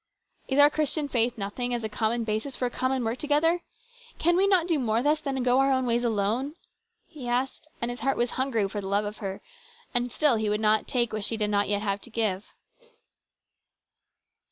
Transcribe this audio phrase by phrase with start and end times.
[0.47, 3.61] "Is our Christian faith nothing as a common basis for a common work together?
[4.17, 6.55] Can we not do more thus than to go our own ways alone?"
[7.07, 9.43] he asked; and his heart was hungry for the love of her,
[9.93, 12.47] and still he would not take what she did not yet have to give.